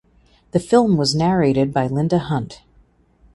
The 0.49 0.59
film 0.59 0.97
was 0.97 1.13
narrated 1.13 1.71
by 1.71 1.85
Linda 1.85 2.17
Hunt. 2.17 2.63